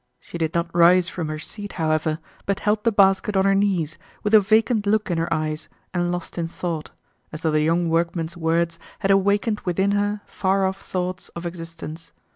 [0.19, 2.17] She did not rise from her seat however,
[2.47, 6.11] but held the basket on her knees, with a vacant look in her eyes and
[6.11, 6.89] lost in thought,
[7.31, 12.13] as though the young workman's words had awakened within her far off thoughts of existence.